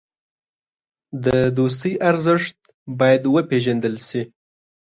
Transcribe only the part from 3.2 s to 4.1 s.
وپېژندل